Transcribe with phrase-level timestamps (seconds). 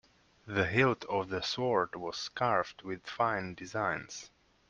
[0.47, 4.31] The hilt of the sword was carved with fine designs.